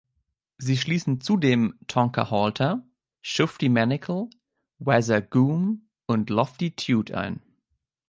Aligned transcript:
Sie 0.57 0.77
schließen 0.77 1.21
zudem 1.21 1.77
"Tonker" 1.85 2.31
Halter, 2.31 2.83
"Shufti" 3.21 3.69
Manickle, 3.69 4.31
"Wazzer" 4.79 5.21
Goom 5.21 5.87
und 6.07 6.31
"Lofty" 6.31 6.71
Tewt 6.71 7.11
ein. 7.11 7.39